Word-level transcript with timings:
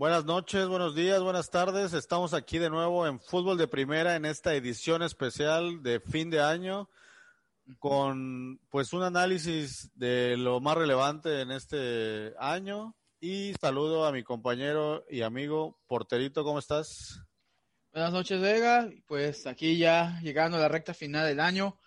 Buenas 0.00 0.24
noches, 0.24 0.66
buenos 0.66 0.94
días, 0.94 1.22
buenas 1.22 1.50
tardes. 1.50 1.92
Estamos 1.92 2.32
aquí 2.32 2.56
de 2.56 2.70
nuevo 2.70 3.06
en 3.06 3.20
Fútbol 3.20 3.58
de 3.58 3.68
Primera 3.68 4.16
en 4.16 4.24
esta 4.24 4.54
edición 4.54 5.02
especial 5.02 5.82
de 5.82 6.00
fin 6.00 6.30
de 6.30 6.40
año 6.40 6.88
con 7.78 8.58
pues 8.70 8.94
un 8.94 9.02
análisis 9.02 9.90
de 9.94 10.38
lo 10.38 10.58
más 10.58 10.78
relevante 10.78 11.42
en 11.42 11.50
este 11.50 12.32
año 12.38 12.96
y 13.20 13.52
saludo 13.60 14.06
a 14.06 14.12
mi 14.12 14.22
compañero 14.22 15.04
y 15.10 15.20
amigo 15.20 15.78
Porterito, 15.86 16.44
¿cómo 16.44 16.60
estás? 16.60 17.20
Buenas 17.92 18.14
noches, 18.14 18.40
Vega. 18.40 18.88
Pues 19.06 19.46
aquí 19.46 19.76
ya 19.76 20.18
llegando 20.22 20.56
a 20.56 20.60
la 20.60 20.68
recta 20.68 20.94
final 20.94 21.26
del 21.26 21.40
año. 21.40 21.78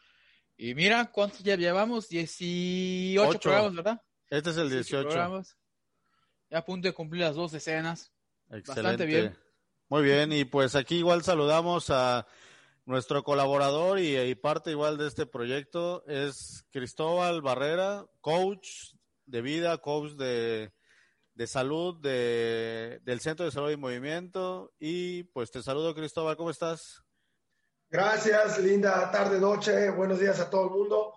Y 0.55 0.75
mira, 0.75 1.09
¿cuántos 1.11 1.41
ya 1.41 1.55
llevamos? 1.55 2.09
18 2.09 3.27
Ocho. 3.27 3.39
programas, 3.39 3.73
¿verdad? 3.73 4.01
Este 4.29 4.51
es 4.51 4.57
el 4.57 4.69
18. 4.69 5.01
programas. 5.01 5.57
Ya 6.53 6.59
a 6.59 6.65
punto 6.65 6.87
de 6.87 6.93
cumplir 6.93 7.23
las 7.23 7.33
dos 7.35 7.51
decenas. 7.51 8.11
Excelente. 8.51 8.67
Bastante 8.67 9.05
bien. 9.07 9.35
Muy 9.89 10.03
bien, 10.03 10.31
y 10.31 10.45
pues 10.45 10.75
aquí 10.75 10.97
igual 10.97 11.23
saludamos 11.23 11.89
a 11.89 12.27
nuestro 12.85 13.23
colaborador 13.23 13.97
y, 13.97 14.15
y 14.19 14.35
parte 14.35 14.69
igual 14.69 14.99
de 14.99 15.07
este 15.07 15.25
proyecto 15.25 16.05
es 16.05 16.63
Cristóbal 16.69 17.41
Barrera, 17.41 18.05
coach 18.21 18.93
de 19.25 19.41
vida, 19.41 19.79
coach 19.79 20.11
de, 20.11 20.71
de 21.33 21.47
salud 21.47 21.99
de, 21.99 22.99
del 23.01 23.19
Centro 23.19 23.45
de 23.45 23.51
Salud 23.51 23.71
y 23.71 23.77
Movimiento. 23.77 24.75
Y 24.77 25.23
pues 25.23 25.49
te 25.49 25.63
saludo 25.63 25.95
Cristóbal, 25.95 26.37
¿cómo 26.37 26.51
estás? 26.51 27.01
Gracias, 27.89 28.59
linda 28.59 29.09
tarde, 29.09 29.39
noche, 29.39 29.89
buenos 29.89 30.19
días 30.19 30.39
a 30.39 30.51
todo 30.51 30.65
el 30.65 30.69
mundo. 30.69 31.13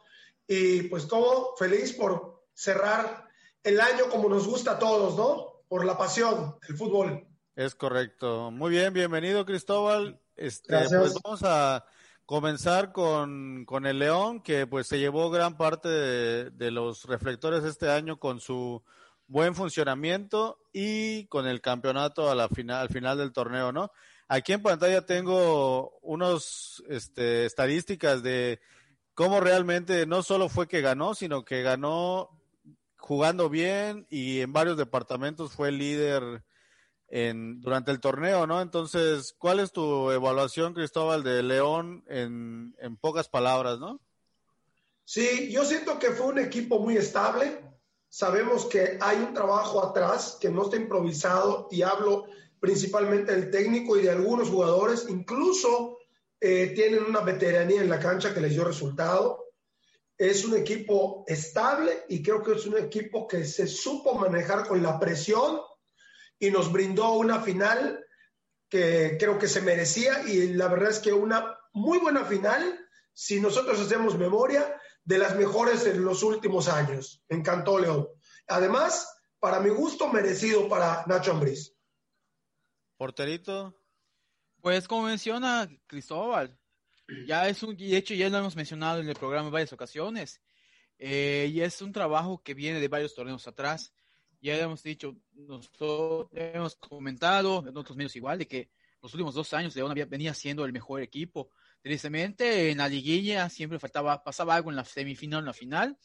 Y 0.46 0.84
pues 0.84 1.06
todo 1.06 1.54
feliz 1.58 1.92
por 1.92 2.46
cerrar 2.54 3.25
el 3.66 3.80
año 3.80 4.08
como 4.08 4.28
nos 4.28 4.46
gusta 4.46 4.72
a 4.72 4.78
todos, 4.78 5.16
¿no? 5.16 5.64
Por 5.68 5.84
la 5.84 5.98
pasión 5.98 6.56
del 6.66 6.76
fútbol. 6.76 7.26
Es 7.56 7.74
correcto. 7.74 8.52
Muy 8.52 8.70
bien, 8.70 8.92
bienvenido 8.92 9.44
Cristóbal. 9.44 10.20
Este, 10.36 10.72
Gracias. 10.72 11.00
pues 11.00 11.14
vamos 11.20 11.42
a 11.42 11.84
comenzar 12.26 12.92
con, 12.92 13.64
con 13.64 13.84
el 13.86 13.98
León, 13.98 14.40
que 14.40 14.68
pues 14.68 14.86
se 14.86 15.00
llevó 15.00 15.30
gran 15.30 15.56
parte 15.56 15.88
de, 15.88 16.50
de 16.50 16.70
los 16.70 17.06
reflectores 17.06 17.64
este 17.64 17.90
año 17.90 18.20
con 18.20 18.38
su 18.38 18.84
buen 19.26 19.56
funcionamiento 19.56 20.60
y 20.72 21.26
con 21.26 21.48
el 21.48 21.60
campeonato 21.60 22.30
a 22.30 22.36
la 22.36 22.48
final, 22.48 22.82
al 22.82 22.88
final 22.88 23.18
del 23.18 23.32
torneo, 23.32 23.72
¿no? 23.72 23.90
Aquí 24.28 24.52
en 24.52 24.62
pantalla 24.62 25.04
tengo 25.04 25.98
unos 26.02 26.84
este, 26.88 27.46
estadísticas 27.46 28.22
de 28.22 28.60
cómo 29.14 29.40
realmente 29.40 30.06
no 30.06 30.22
solo 30.22 30.48
fue 30.48 30.68
que 30.68 30.82
ganó, 30.82 31.14
sino 31.14 31.44
que 31.44 31.62
ganó 31.62 32.35
jugando 32.96 33.48
bien 33.48 34.06
y 34.10 34.40
en 34.40 34.52
varios 34.52 34.76
departamentos 34.76 35.52
fue 35.52 35.72
líder 35.72 36.42
en, 37.08 37.60
durante 37.60 37.90
el 37.90 38.00
torneo, 38.00 38.46
¿no? 38.46 38.60
Entonces, 38.60 39.34
¿cuál 39.38 39.60
es 39.60 39.72
tu 39.72 40.10
evaluación, 40.10 40.74
Cristóbal, 40.74 41.22
de 41.22 41.42
León 41.42 42.04
en, 42.08 42.74
pocas 43.00 43.28
palabras, 43.28 43.78
¿no? 43.78 44.00
Sí, 45.04 45.50
yo 45.52 45.64
siento 45.64 45.98
que 45.98 46.10
fue 46.10 46.26
un 46.26 46.38
equipo 46.38 46.80
muy 46.80 46.96
estable. 46.96 47.60
Sabemos 48.08 48.66
que 48.66 48.98
hay 49.00 49.18
un 49.18 49.34
trabajo 49.34 49.84
atrás 49.84 50.36
que 50.40 50.50
no 50.50 50.64
está 50.64 50.76
improvisado 50.76 51.68
y 51.70 51.82
hablo 51.82 52.24
principalmente 52.58 53.32
del 53.32 53.50
técnico 53.50 53.96
y 53.96 54.02
de 54.02 54.10
algunos 54.10 54.48
jugadores. 54.48 55.06
Incluso 55.08 55.98
eh, 56.40 56.72
tienen 56.74 57.04
una 57.04 57.20
veteranía 57.20 57.82
en 57.82 57.88
la 57.88 58.00
cancha 58.00 58.34
que 58.34 58.40
les 58.40 58.52
dio 58.52 58.64
resultado. 58.64 59.45
Es 60.18 60.44
un 60.44 60.56
equipo 60.56 61.24
estable 61.26 62.04
y 62.08 62.22
creo 62.22 62.42
que 62.42 62.52
es 62.52 62.66
un 62.66 62.78
equipo 62.78 63.26
que 63.26 63.44
se 63.44 63.66
supo 63.66 64.14
manejar 64.14 64.66
con 64.66 64.82
la 64.82 64.98
presión 64.98 65.60
y 66.38 66.50
nos 66.50 66.72
brindó 66.72 67.12
una 67.12 67.40
final 67.40 68.04
que 68.68 69.16
creo 69.18 69.38
que 69.38 69.48
se 69.48 69.60
merecía 69.60 70.22
y 70.26 70.54
la 70.54 70.68
verdad 70.68 70.90
es 70.90 70.98
que 70.98 71.12
una 71.12 71.58
muy 71.72 71.98
buena 71.98 72.24
final, 72.24 72.78
si 73.12 73.40
nosotros 73.40 73.78
hacemos 73.80 74.16
memoria, 74.16 74.80
de 75.04 75.18
las 75.18 75.36
mejores 75.36 75.86
en 75.86 76.04
los 76.04 76.22
últimos 76.22 76.68
años. 76.68 77.22
Me 77.28 77.36
encantó 77.36 77.78
León. 77.78 78.08
Además, 78.48 79.08
para 79.38 79.60
mi 79.60 79.70
gusto, 79.70 80.08
merecido 80.08 80.68
para 80.68 81.04
Nacho 81.06 81.30
Ambriz. 81.30 81.74
Porterito. 82.96 83.78
Pues 84.60 84.88
como 84.88 85.02
menciona 85.02 85.68
Cristóbal, 85.86 86.58
ya 87.26 87.48
es 87.48 87.62
un, 87.62 87.76
de 87.76 87.96
hecho 87.96 88.14
ya 88.14 88.28
lo 88.28 88.38
hemos 88.38 88.56
mencionado 88.56 89.00
en 89.00 89.08
el 89.08 89.14
programa 89.14 89.46
en 89.48 89.52
varias 89.52 89.72
ocasiones, 89.72 90.40
eh, 90.98 91.50
y 91.52 91.60
es 91.60 91.80
un 91.82 91.92
trabajo 91.92 92.42
que 92.42 92.54
viene 92.54 92.80
de 92.80 92.88
varios 92.88 93.14
torneos 93.14 93.46
atrás. 93.46 93.92
Ya 94.40 94.56
hemos 94.58 94.82
dicho, 94.82 95.16
nosotros 95.32 96.28
hemos 96.32 96.76
comentado 96.76 97.64
en 97.66 97.76
otros 97.76 97.96
medios 97.96 98.14
igual, 98.16 98.38
de 98.38 98.46
que 98.46 98.70
los 99.02 99.12
últimos 99.14 99.34
dos 99.34 99.52
años 99.54 99.74
León 99.74 99.94
venía 100.08 100.34
siendo 100.34 100.64
el 100.64 100.72
mejor 100.72 101.00
equipo. 101.02 101.50
Tristemente, 101.80 102.70
en 102.70 102.78
la 102.78 102.88
liguilla 102.88 103.48
siempre 103.48 103.78
faltaba, 103.78 104.22
pasaba 104.22 104.54
algo 104.54 104.70
en 104.70 104.76
la 104.76 104.84
semifinal, 104.84 105.40
en 105.40 105.46
la 105.46 105.52
final, 105.52 105.98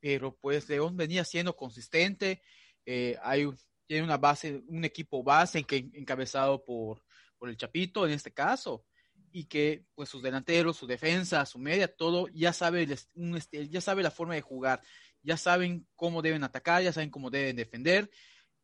pero 0.00 0.36
pues 0.36 0.68
León 0.68 0.96
venía 0.96 1.24
siendo 1.24 1.56
consistente. 1.56 2.42
eh, 2.90 3.16
hay 3.22 3.44
un- 3.44 3.58
tiene 3.86 4.04
una 4.04 4.16
base, 4.16 4.62
un 4.68 4.84
equipo 4.84 5.22
base 5.22 5.64
encabezado 5.68 6.64
por, 6.64 7.02
por 7.38 7.48
el 7.50 7.56
Chapito 7.56 8.06
en 8.06 8.12
este 8.12 8.32
caso, 8.32 8.84
y 9.32 9.44
que 9.44 9.84
pues 9.94 10.08
sus 10.08 10.22
delanteros, 10.22 10.76
su 10.76 10.86
defensa, 10.86 11.44
su 11.46 11.58
media, 11.58 11.88
todo 11.94 12.28
ya 12.28 12.52
sabe, 12.52 12.82
el 12.84 12.92
est- 12.92 13.10
un 13.14 13.36
est- 13.36 13.52
ya 13.54 13.80
sabe 13.80 14.02
la 14.02 14.10
forma 14.10 14.34
de 14.34 14.40
jugar, 14.42 14.80
ya 15.22 15.36
saben 15.36 15.86
cómo 15.94 16.22
deben 16.22 16.44
atacar, 16.44 16.82
ya 16.82 16.92
saben 16.92 17.10
cómo 17.10 17.30
deben 17.30 17.56
defender, 17.56 18.10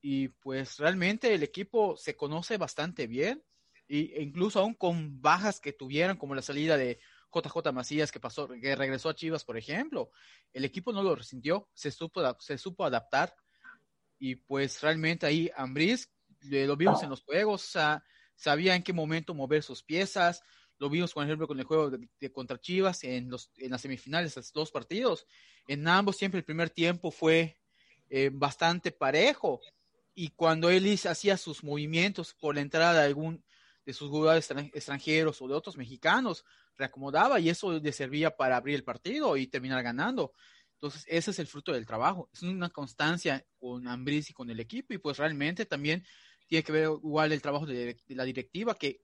y 0.00 0.28
pues 0.28 0.78
realmente 0.78 1.34
el 1.34 1.42
equipo 1.42 1.97
se 1.97 2.16
conoce 2.16 2.56
bastante 2.58 3.06
bien, 3.06 3.42
e 3.88 4.22
incluso 4.22 4.60
aún 4.60 4.75
con 4.75 5.20
bajas 5.20 5.60
que 5.60 5.72
tuvieron, 5.72 6.16
como 6.16 6.34
la 6.34 6.42
salida 6.42 6.76
de 6.76 6.98
JJ 7.32 7.72
Macías 7.72 8.12
que 8.12 8.20
pasó, 8.20 8.48
que 8.48 8.76
regresó 8.76 9.08
a 9.08 9.14
Chivas, 9.14 9.44
por 9.44 9.56
ejemplo, 9.58 10.10
el 10.52 10.64
equipo 10.64 10.92
no 10.92 11.02
lo 11.02 11.14
resintió, 11.14 11.69
se 11.75 11.91
supo, 11.91 12.20
se 12.38 12.56
supo 12.58 12.84
adaptar, 12.84 13.34
y 14.19 14.36
pues 14.36 14.81
realmente 14.81 15.26
ahí 15.26 15.50
Ambriz 15.56 16.10
eh, 16.50 16.66
lo 16.66 16.76
vimos 16.76 17.02
en 17.02 17.10
los 17.10 17.22
juegos, 17.22 17.64
o 17.64 17.70
sea, 17.70 18.04
sabía 18.37 18.75
en 18.75 18.83
qué 18.83 18.93
momento 18.93 19.34
mover 19.34 19.62
sus 19.62 19.83
piezas, 19.83 20.43
lo 20.78 20.91
vimos 20.91 21.12
por 21.12 21.25
ejemplo 21.25 21.47
con 21.47 21.59
el 21.59 21.65
juego 21.65 21.91
de, 21.91 22.09
de 22.21 22.33
contra 22.33 22.61
Chivas 22.61 23.05
en, 23.05 23.31
los, 23.31 23.50
en 23.56 23.71
las 23.71 23.81
semifinales, 23.81 24.37
esos 24.37 24.53
dos 24.53 24.71
partidos, 24.71 25.27
en 25.69 25.87
ambos 25.87 26.17
siempre 26.17 26.39
el 26.39 26.44
primer 26.44 26.71
tiempo 26.71 27.11
fue 27.11 27.59
eh, 28.11 28.31
bastante 28.33 28.91
parejo, 28.91 29.61
y 30.15 30.31
cuando 30.31 30.71
él 30.71 30.99
hacía 31.08 31.37
sus 31.37 31.64
movimientos 31.64 32.35
por 32.35 32.55
la 32.55 32.61
entrada 32.61 33.00
de 33.00 33.06
algún 33.06 33.44
de 33.85 33.93
sus 33.93 34.08
jugadores 34.08 34.50
extran- 34.50 34.70
extranjeros 34.73 35.43
o 35.43 35.49
de 35.49 35.55
otros 35.55 35.76
mexicanos, 35.76 36.44
reacomodaba 36.76 37.38
y 37.38 37.50
eso 37.50 37.73
le 37.79 37.93
servía 37.93 38.35
para 38.35 38.56
abrir 38.56 38.76
el 38.76 38.85
partido 38.85 39.37
y 39.37 39.47
terminar 39.47 39.82
ganando. 39.82 40.32
Entonces, 40.75 41.05
ese 41.06 41.32
es 41.32 41.38
el 41.38 41.47
fruto 41.47 41.73
del 41.73 41.87
trabajo. 41.87 42.31
Es 42.32 42.43
una 42.43 42.70
constancia 42.70 43.44
con 43.58 43.87
Ambriz 43.87 44.31
y 44.31 44.32
con 44.32 44.49
el 44.50 44.61
equipo 44.61 44.94
y 44.94 44.99
pues 44.99 45.19
realmente 45.19 45.67
también 45.67 46.05
tiene 46.55 46.65
que 46.65 46.73
ver 46.73 46.85
igual 46.85 47.33
el 47.33 47.43
trabajo 47.43 47.67
de, 47.67 47.97
de 48.06 48.15
la 48.15 48.23
directiva 48.23 48.77
que 48.77 49.01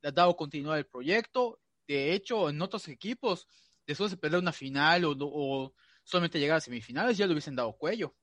le 0.00 0.10
ha 0.10 0.12
dado 0.12 0.36
continuidad 0.36 0.76
al 0.76 0.86
proyecto. 0.86 1.58
De 1.88 2.12
hecho, 2.12 2.48
en 2.48 2.62
otros 2.62 2.86
equipos, 2.86 3.48
después 3.84 4.12
de 4.12 4.16
perder 4.16 4.38
una 4.38 4.52
final 4.52 5.04
o, 5.04 5.16
o 5.18 5.74
solamente 6.04 6.38
llegar 6.38 6.58
a 6.58 6.60
semifinales, 6.60 7.16
ya 7.16 7.26
le 7.26 7.32
hubiesen 7.32 7.56
dado 7.56 7.72
cuello. 7.72 8.14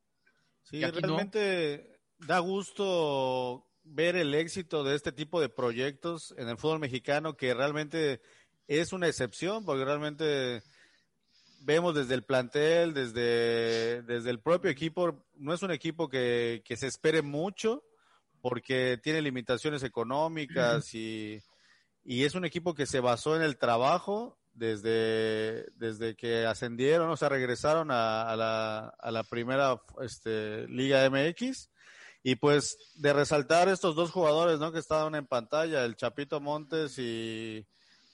Sí, 0.64 0.80
no. 0.80 0.90
realmente 0.90 2.00
da 2.18 2.40
gusto 2.40 3.68
ver 3.84 4.16
el 4.16 4.34
éxito 4.36 4.86
de 4.86 4.96
este 4.96 5.12
tipo 5.12 5.42
de 5.42 5.50
proyectos 5.50 6.34
en 6.38 6.48
el 6.48 6.58
fútbol 6.58 6.80
mexicano, 6.80 7.36
que 7.36 7.54
realmente 7.54 8.22
es 8.68 8.94
una 8.94 9.08
excepción, 9.08 9.66
porque 9.66 9.84
realmente 9.84 10.64
vemos 11.60 11.94
desde 11.94 12.14
el 12.14 12.24
plantel, 12.24 12.94
desde, 12.94 14.02
desde 14.04 14.30
el 14.30 14.40
propio 14.40 14.72
equipo, 14.72 15.26
no 15.34 15.54
es 15.54 15.62
un 15.62 15.72
equipo 15.72 16.08
que, 16.08 16.62
que 16.64 16.78
se 16.78 16.88
espere 16.88 17.22
mucho 17.22 17.84
porque 18.42 19.00
tiene 19.02 19.22
limitaciones 19.22 19.84
económicas 19.84 20.94
y, 20.96 21.42
y 22.04 22.24
es 22.24 22.36
un 22.36 22.46
equipo 22.46 22.74
que 22.74 22.86
se 22.86 23.00
basó 23.00 23.36
en 23.36 23.42
el 23.42 23.58
trabajo 23.58 24.38
desde, 24.54 25.66
desde 25.76 26.16
que 26.16 26.46
ascendieron, 26.46 27.10
o 27.10 27.18
sea, 27.18 27.30
regresaron 27.30 27.90
a, 27.92 28.30
a 28.30 28.36
la, 28.36 28.94
a 29.00 29.12
la 29.12 29.24
primera 29.24 29.82
este, 30.02 30.68
Liga 30.68 31.10
MX. 31.10 31.70
Y 32.24 32.36
pues 32.36 32.78
de 32.96 33.14
resaltar 33.14 33.68
estos 33.68 33.96
dos 33.96 34.12
jugadores, 34.12 34.60
¿no? 34.60 34.72
Que 34.72 34.78
estaban 34.78 35.16
en 35.16 35.26
pantalla, 35.26 35.84
el 35.86 35.96
Chapito 35.96 36.40
Montes 36.40 36.96
y 37.00 37.66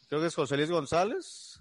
creo 0.08 0.22
que 0.22 0.28
es 0.28 0.36
José 0.36 0.56
Luis 0.56 0.70
González. 0.72 1.60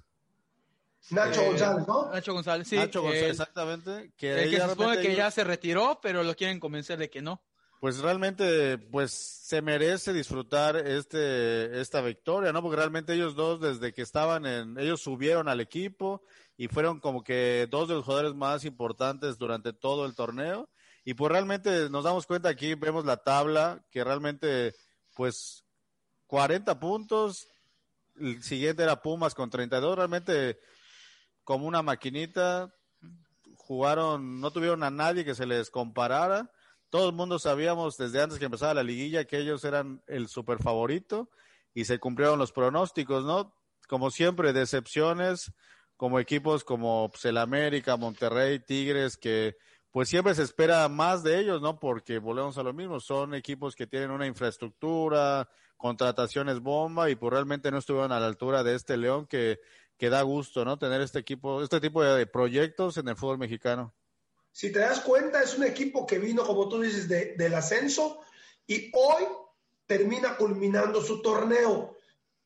Nacho 1.11 1.41
Eh, 1.43 1.47
González, 1.49 1.89
¿no? 1.89 2.11
Nacho 2.13 2.33
González, 2.35 2.69
sí. 2.69 2.77
Nacho 2.77 3.03
González, 3.03 3.25
el- 3.25 3.31
exactamente. 3.31 4.13
Que, 4.17 4.45
el 4.45 4.51
que 4.51 4.61
se 4.61 4.69
supone 4.69 5.01
que 5.01 5.17
ya 5.17 5.31
se 5.33 5.43
retiró, 5.43 5.99
pero 6.01 6.23
lo 6.23 6.37
quieren 6.37 6.61
convencer 6.61 6.99
de 6.99 7.11
que 7.11 7.21
no. 7.21 7.43
Pues 7.81 7.99
realmente 7.99 8.79
pues 8.79 9.13
se 9.13 9.63
merece 9.63 10.13
disfrutar 10.13 10.77
este 10.77 11.81
esta 11.81 12.01
victoria, 12.01 12.53
¿no? 12.53 12.63
Porque 12.63 12.77
realmente 12.77 13.15
ellos 13.15 13.35
dos 13.35 13.61
desde 13.61 13.93
que 13.93 14.03
estaban 14.03 14.47
en 14.47 14.79
ellos 14.79 15.01
subieron 15.01 15.49
al 15.49 15.61
equipo 15.61 16.23
y 16.57 16.69
fueron 16.69 17.01
como 17.01 17.23
que 17.23 17.69
dos 17.71 17.89
de 17.89 17.95
los 17.95 18.05
jugadores 18.05 18.35
más 18.35 18.65
importantes 18.65 19.39
durante 19.39 19.73
todo 19.73 20.07
el 20.07 20.15
torneo 20.15 20.69
y 21.05 21.15
pues 21.15 21.31
realmente 21.31 21.91
nos 21.91 22.05
damos 22.05 22.27
cuenta 22.27 22.49
aquí 22.49 22.75
vemos 22.75 23.05
la 23.05 23.19
tabla 23.19 23.85
que 23.91 24.03
realmente 24.03 24.75
pues 25.15 25.65
40 26.27 26.79
puntos, 26.81 27.49
el 28.19 28.43
siguiente 28.43 28.83
era 28.83 29.01
Pumas 29.01 29.35
con 29.35 29.51
32, 29.51 29.97
realmente 29.97 30.59
como 31.45 31.67
una 31.67 31.83
maquinita 31.83 32.75
jugaron, 33.57 34.41
no 34.41 34.51
tuvieron 34.51 34.83
a 34.83 34.91
nadie 34.91 35.25
que 35.25 35.35
se 35.35 35.47
les 35.47 35.71
comparara 35.71 36.51
todo 36.97 37.11
el 37.11 37.15
mundo 37.15 37.39
sabíamos 37.39 37.99
desde 37.99 38.23
antes 38.23 38.39
que 38.39 38.47
empezara 38.47 38.73
la 38.73 38.83
liguilla 38.83 39.27
que 39.27 39.37
ellos 39.37 39.63
eran 39.65 40.03
el 40.07 40.29
super 40.29 40.63
favorito 40.63 41.29
y 41.75 41.85
se 41.85 41.99
cumplieron 41.99 42.39
los 42.39 42.53
pronósticos, 42.53 43.23
¿no? 43.23 43.55
Como 43.87 44.11
siempre, 44.11 44.55
decepciones 44.55 45.53
como 45.99 46.19
equipos 46.19 46.65
como 46.65 47.11
pues, 47.11 47.27
el 47.27 47.37
América, 47.37 47.99
Monterrey, 47.99 48.61
Tigres, 48.61 49.19
que 49.19 49.59
pues 49.91 50.09
siempre 50.09 50.35
se 50.35 50.43
espera 50.43 50.89
más 50.89 51.23
de 51.23 51.39
ellos, 51.39 51.61
¿no? 51.61 51.79
Porque 51.79 52.19
volvemos 52.19 52.57
a 52.57 52.63
lo 52.63 52.73
mismo, 52.73 52.99
son 52.99 53.35
equipos 53.35 53.77
que 53.77 53.87
tienen 53.87 54.11
una 54.11 54.27
infraestructura, 54.27 55.51
contrataciones 55.77 56.61
bomba 56.61 57.11
y 57.11 57.15
pues 57.15 57.31
realmente 57.31 57.71
no 57.71 57.77
estuvieron 57.77 58.11
a 58.11 58.21
la 58.21 58.27
altura 58.27 58.65
de 58.65 58.75
este 58.75 58.97
León 58.97 59.27
que, 59.27 59.61
que 59.99 60.09
da 60.09 60.23
gusto, 60.23 60.65
¿no? 60.65 60.79
Tener 60.79 61.03
este 61.03 61.19
equipo, 61.19 61.63
este 61.63 61.79
tipo 61.79 62.03
de 62.03 62.27
proyectos 62.27 62.97
en 62.97 63.09
el 63.09 63.17
fútbol 63.17 63.37
mexicano. 63.37 63.93
Si 64.57 64.73
te 64.73 64.79
das 64.79 65.01
cuenta, 65.01 65.43
es 65.43 65.55
un 65.59 65.65
equipo 65.65 66.07
que 66.07 66.19
vino, 66.19 66.43
como 66.43 66.67
tú 66.67 66.81
dices, 66.81 67.07
de- 67.07 67.35
del 67.37 67.53
ascenso 67.53 68.23
y 68.67 68.91
hoy 68.95 69.25
termina 69.87 70.39
culminando 70.39 71.03
su 71.03 71.21
torneo. 71.21 71.95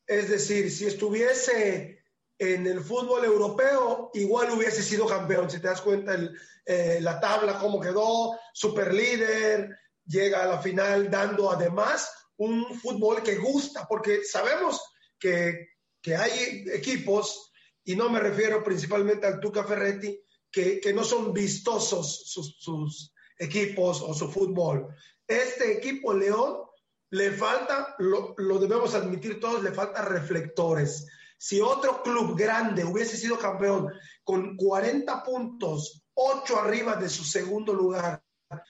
Es 0.05 0.29
decir, 0.29 0.69
si 0.69 0.87
estuviese 0.87 2.03
en 2.37 2.67
el 2.67 2.81
fútbol 2.81 3.23
europeo, 3.23 4.11
igual 4.13 4.51
hubiese 4.51 4.83
sido 4.83 5.07
campeón. 5.07 5.49
Si 5.49 5.61
te 5.61 5.69
das 5.69 5.79
cuenta, 5.79 6.13
eh, 6.65 6.99
la 6.99 7.17
tabla, 7.21 7.57
cómo 7.57 7.79
quedó, 7.79 8.37
super 8.53 8.93
líder, 8.93 9.69
llega 10.05 10.43
a 10.43 10.47
la 10.47 10.61
final 10.61 11.09
dando 11.09 11.49
además 11.49 12.11
un 12.35 12.77
fútbol 12.77 13.23
que 13.23 13.37
gusta, 13.37 13.87
porque 13.87 14.25
sabemos 14.25 14.81
que, 15.17 15.69
que 16.01 16.17
hay 16.17 16.65
equipos, 16.73 17.53
y 17.85 17.95
no 17.95 18.09
me 18.09 18.19
refiero 18.19 18.61
principalmente 18.61 19.27
al 19.27 19.39
Tuca 19.39 19.63
Ferretti, 19.63 20.21
que, 20.51 20.79
que 20.79 20.93
no 20.93 21.03
son 21.03 21.33
vistosos 21.33 22.23
sus, 22.25 22.57
sus 22.59 23.13
equipos 23.37 24.01
o 24.01 24.13
su 24.13 24.29
fútbol. 24.29 24.87
Este 25.27 25.77
equipo 25.77 26.13
León 26.13 26.57
le 27.11 27.31
falta, 27.31 27.95
lo, 27.99 28.35
lo 28.37 28.59
debemos 28.59 28.95
admitir 28.95 29.39
todos, 29.39 29.63
le 29.63 29.71
falta 29.71 30.01
reflectores. 30.03 31.07
Si 31.37 31.59
otro 31.59 32.03
club 32.03 32.37
grande 32.37 32.85
hubiese 32.85 33.17
sido 33.17 33.37
campeón 33.37 33.91
con 34.23 34.55
40 34.55 35.23
puntos, 35.23 36.03
8 36.13 36.59
arriba 36.59 36.95
de 36.95 37.09
su 37.09 37.23
segundo 37.23 37.73
lugar, 37.73 38.23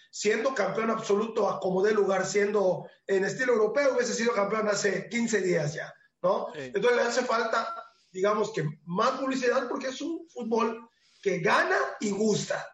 siendo 0.09 0.53
campeón 0.53 0.89
absoluto 0.89 1.49
a 1.49 1.59
como 1.59 1.83
de 1.83 1.93
lugar, 1.93 2.25
siendo 2.25 2.87
en 3.07 3.25
estilo 3.25 3.53
europeo, 3.53 3.95
hubiese 3.95 4.13
sido 4.13 4.33
campeón 4.33 4.67
hace 4.69 5.09
15 5.09 5.41
días 5.41 5.73
ya, 5.73 5.93
¿no? 6.21 6.47
Sí. 6.53 6.71
Entonces 6.73 6.95
le 6.95 7.01
hace 7.01 7.23
falta, 7.23 7.75
digamos 8.11 8.51
que 8.53 8.63
más 8.85 9.11
publicidad 9.19 9.67
porque 9.67 9.87
es 9.87 10.01
un 10.01 10.27
fútbol 10.29 10.89
que 11.21 11.39
gana 11.39 11.77
y 11.99 12.11
gusta. 12.11 12.67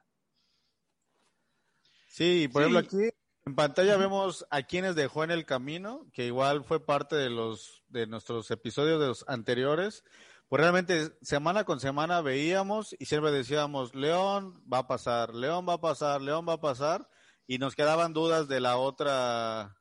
Sí, 2.08 2.48
por 2.48 2.64
Sí. 2.64 2.70
ejemplo 2.70 2.80
aquí 2.80 3.10
en 3.46 3.56
pantalla 3.56 3.96
vemos 3.98 4.46
a 4.50 4.64
quienes 4.64 4.96
dejó 4.96 5.24
en 5.24 5.32
el 5.32 5.46
camino, 5.46 6.06
que 6.12 6.26
igual 6.26 6.64
fue 6.64 6.86
parte 6.86 7.16
de 7.16 7.30
los 7.30 7.84
de 7.88 8.08
nuestros 8.08 8.52
episodios 8.52 9.00
de 9.00 9.08
los 9.08 9.26
anteriores. 9.28 10.04
Pues 10.50 10.62
realmente 10.62 11.12
semana 11.22 11.64
con 11.66 11.80
semana 11.80 12.22
veíamos 12.22 12.96
y 13.00 13.06
siempre 13.06 13.32
decíamos, 13.32 13.94
León 13.96 14.64
va 14.72 14.80
a 14.80 14.88
pasar, 14.88 15.34
León 15.36 15.66
va 15.68 15.74
a 15.74 15.82
pasar, 15.82 16.22
León 16.22 16.46
va 16.48 16.54
a 16.54 16.62
pasar, 16.62 17.08
y 17.46 17.58
nos 17.58 17.76
quedaban 17.76 18.14
dudas 18.14 18.48
de 18.48 18.60
la 18.62 18.78
otra 18.78 19.76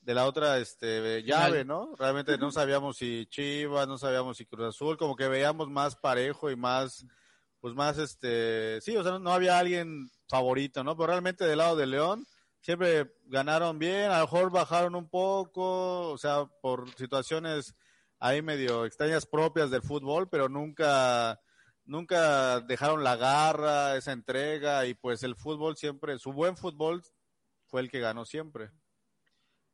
de 0.00 0.14
la 0.14 0.24
otra 0.24 0.58
este 0.58 1.22
llave, 1.22 1.64
¿no? 1.66 1.94
Realmente 1.96 2.38
no 2.38 2.50
sabíamos 2.50 2.96
si 2.96 3.26
Chivas, 3.26 3.86
no 3.86 3.98
sabíamos 3.98 4.38
si 4.38 4.46
Cruz 4.46 4.68
Azul, 4.68 4.96
como 4.96 5.14
que 5.16 5.28
veíamos 5.28 5.68
más 5.68 5.96
parejo 5.96 6.50
y 6.50 6.56
más 6.56 7.04
pues 7.60 7.74
más 7.74 7.98
este, 7.98 8.80
sí, 8.80 8.96
o 8.96 9.02
sea, 9.02 9.18
no, 9.18 9.32
había 9.32 9.58
alguien 9.58 10.10
favorito, 10.28 10.84
¿no? 10.84 10.96
Pero 10.96 11.08
realmente 11.08 11.44
del 11.44 11.58
lado 11.58 11.76
de 11.76 11.86
León 11.86 12.26
siempre 12.60 13.12
ganaron 13.26 13.78
bien, 13.78 14.10
a 14.10 14.18
lo 14.18 14.24
mejor 14.24 14.50
bajaron 14.50 14.94
un 14.94 15.08
poco, 15.08 16.10
o 16.10 16.18
sea, 16.18 16.46
por 16.60 16.92
situaciones 16.94 17.74
ahí 18.18 18.42
medio 18.42 18.84
extrañas 18.84 19.26
propias 19.26 19.70
del 19.70 19.82
fútbol, 19.82 20.28
pero 20.28 20.48
nunca 20.48 21.40
nunca 21.84 22.60
dejaron 22.60 23.02
la 23.02 23.16
garra, 23.16 23.96
esa 23.96 24.12
entrega 24.12 24.86
y 24.86 24.94
pues 24.94 25.22
el 25.22 25.34
fútbol 25.34 25.76
siempre, 25.76 26.18
su 26.18 26.32
buen 26.32 26.56
fútbol 26.56 27.02
fue 27.66 27.80
el 27.80 27.90
que 27.90 28.00
ganó 28.00 28.24
siempre. 28.24 28.70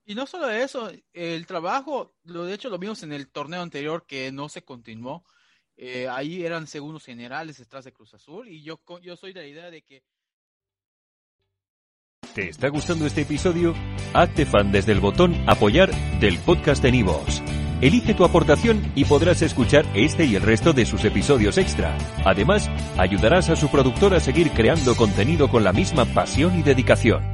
Y 0.07 0.15
no 0.15 0.27
solo 0.27 0.49
eso, 0.51 0.91
el 1.13 1.47
trabajo, 1.47 2.15
lo 2.25 2.45
de 2.45 2.55
hecho 2.55 2.69
lo 2.69 2.79
vimos 2.79 3.03
en 3.03 3.13
el 3.13 3.29
torneo 3.29 3.63
anterior 3.63 4.07
que 4.07 4.31
no 4.33 4.49
se 4.49 4.63
continuó. 4.65 5.25
Eh, 5.77 6.09
ahí 6.09 6.45
eran 6.45 6.67
segundos 6.67 7.05
generales 7.05 7.59
detrás 7.59 7.85
de 7.85 7.93
Cruz 7.93 8.15
Azul 8.15 8.49
y 8.49 8.63
yo, 8.63 8.81
yo 9.03 9.17
soy 9.17 9.33
de 9.33 9.41
la 9.41 9.47
idea 9.47 9.71
de 9.71 9.83
que 9.83 10.03
¿Te 12.35 12.49
está 12.49 12.69
gustando 12.69 13.07
este 13.07 13.21
episodio? 13.21 13.75
Hazte 14.13 14.45
fan 14.45 14.73
desde 14.73 14.91
el 14.91 14.99
botón 14.99 15.37
Apoyar 15.47 15.93
del 16.19 16.39
podcast 16.39 16.83
de 16.83 16.91
Nivos. 16.91 17.43
Elige 17.81 18.15
tu 18.15 18.25
aportación 18.25 18.93
y 18.97 19.05
podrás 19.05 19.43
escuchar 19.43 19.85
este 19.95 20.25
y 20.25 20.35
el 20.35 20.43
resto 20.43 20.73
de 20.73 20.85
sus 20.85 21.05
episodios 21.05 21.59
extra. 21.59 21.97
Además, 22.25 22.69
ayudarás 22.97 23.51
a 23.51 23.57
su 23.57 23.69
productor 23.71 24.15
a 24.15 24.21
seguir 24.21 24.51
creando 24.51 24.97
contenido 24.97 25.49
con 25.49 25.63
la 25.63 25.73
misma 25.73 26.07
pasión 26.07 26.59
y 26.59 26.63
dedicación. 26.63 27.34